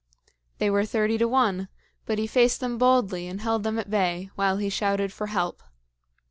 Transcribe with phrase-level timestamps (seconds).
[0.57, 1.67] They were thirty to one,
[2.07, 5.61] but he faced them boldly and held them at bay, while he shouted for help.